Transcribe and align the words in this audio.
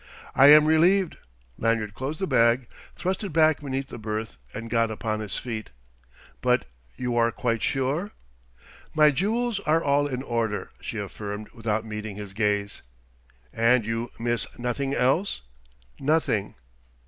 "I 0.33 0.47
am 0.47 0.65
relieved." 0.65 1.17
Lanyard 1.59 1.93
closed 1.93 2.17
the 2.17 2.25
bag, 2.25 2.67
thrust 2.95 3.23
it 3.23 3.29
back 3.29 3.59
beneath 3.61 3.89
the 3.89 3.99
berth, 3.99 4.39
and 4.51 4.67
got 4.67 4.89
upon 4.89 5.19
his 5.19 5.37
feet. 5.37 5.69
"But 6.41 6.65
you 6.97 7.15
are 7.17 7.31
quite 7.31 7.61
sure?" 7.61 8.09
"My 8.95 9.11
jewels 9.11 9.59
are 9.59 9.83
all 9.83 10.07
in 10.07 10.23
order," 10.23 10.71
she 10.81 10.97
affirmed, 10.97 11.49
without 11.49 11.85
meeting 11.85 12.15
his 12.15 12.33
gaze. 12.33 12.81
"And 13.53 13.85
you 13.85 14.09
miss 14.17 14.47
nothing 14.57 14.95
else?" 14.95 15.43
"Nothing." 15.99 16.55